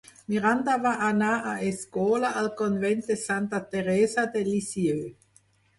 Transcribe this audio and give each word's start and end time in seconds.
Miranda 0.31 0.77
va 0.85 0.93
anar 1.07 1.33
a 1.51 1.53
escola 1.67 2.33
al 2.41 2.49
Convent 2.63 3.07
de 3.11 3.21
santa 3.27 3.65
Teresa 3.77 4.29
de 4.37 4.47
Lisieux. 4.53 5.11